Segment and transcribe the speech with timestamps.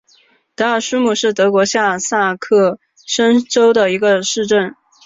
[0.55, 4.75] 德尔苏姆是德国下萨克森州的一个市镇。